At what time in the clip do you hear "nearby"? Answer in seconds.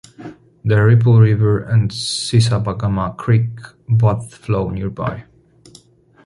4.71-5.25